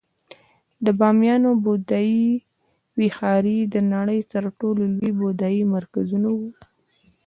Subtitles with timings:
[0.85, 2.25] د بامیانو بودایي
[2.99, 6.49] ویهارې د نړۍ تر ټولو لوی بودایي مرکزونه وو